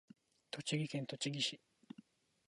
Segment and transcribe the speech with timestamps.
[0.49, 1.61] 栃木県栃木市